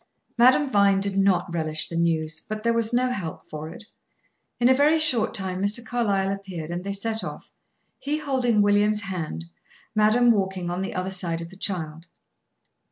Madame 0.35 0.71
Vine 0.71 0.99
did 0.99 1.15
not 1.15 1.53
relish 1.53 1.87
the 1.87 1.95
news. 1.95 2.39
But 2.49 2.63
there 2.63 2.73
was 2.73 2.91
no 2.91 3.11
help 3.11 3.43
for 3.47 3.69
it. 3.69 3.83
In 4.59 4.67
a 4.67 4.73
very 4.73 4.97
short 4.97 5.35
time 5.35 5.61
Mr. 5.61 5.85
Carlyle 5.85 6.31
appeared, 6.31 6.71
and 6.71 6.83
they 6.83 6.91
set 6.91 7.23
off; 7.23 7.51
he 7.99 8.17
holding 8.17 8.63
William's 8.63 9.01
hand; 9.01 9.45
madame 9.93 10.31
walking 10.31 10.71
on 10.71 10.81
the 10.81 10.95
other 10.95 11.11
side 11.11 11.39
of 11.39 11.49
the 11.49 11.55
child. 11.55 12.07